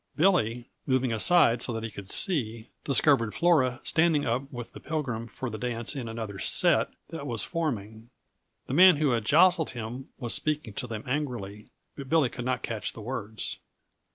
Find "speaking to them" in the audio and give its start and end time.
10.33-11.03